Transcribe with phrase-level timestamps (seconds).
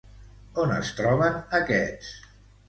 [0.63, 2.11] On es troben aquests?